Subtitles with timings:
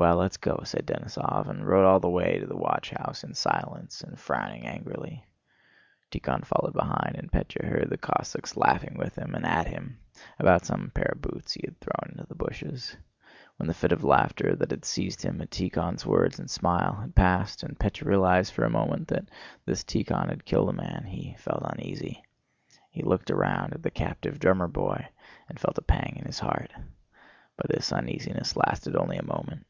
[0.00, 4.00] "Well, let's go," said Denísov, and rode all the way to the watchhouse in silence
[4.00, 5.26] and frowning angrily.
[6.12, 9.98] Tíkhon followed behind and Pétya heard the Cossacks laughing with him and at him,
[10.38, 12.96] about some pair of boots he had thrown into the bushes.
[13.56, 17.16] When the fit of laughter that had seized him at Tíkhon's words and smile had
[17.16, 19.28] passed and Pétya realized for a moment that
[19.66, 22.22] this Tíkhon had killed a man, he felt uneasy.
[22.92, 25.08] He looked round at the captive drummer boy
[25.48, 26.72] and felt a pang in his heart.
[27.56, 29.64] But this uneasiness lasted only a moment.